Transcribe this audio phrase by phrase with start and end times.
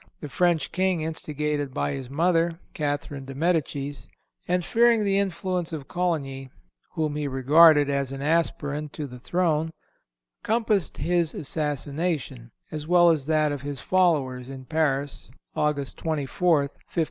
[0.19, 4.07] The French King, instigated by his mother, Catherine de Medicis,
[4.47, 6.49] and fearing the influence of Coligny,
[6.93, 9.69] whom he regarded as an aspirant to the throne,
[10.41, 16.99] compassed his assassination, as well as that of his followers in Paris, August 24th, 1572.